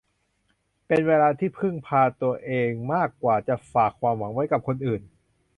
[0.87, 5.01] เป็นเวลาที่ต้องพึ่งพาตัวเองมากกว่าจะฝากความหวังไว้กับคนอื่น